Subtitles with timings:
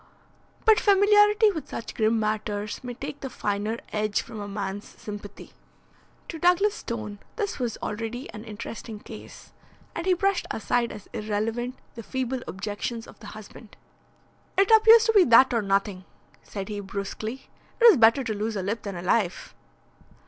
[0.65, 5.51] But familiarity with such grim matters may take the finer edge from a man's sympathy.
[6.29, 9.53] To Douglas Stone this was already an interesting case,
[9.95, 13.77] and he brushed aside as irrelevant the feeble objections of the husband.
[14.57, 16.05] "It appears to be that or nothing,"
[16.41, 17.51] said he brusquely.
[17.79, 19.53] "It is better to lose a lip than a life."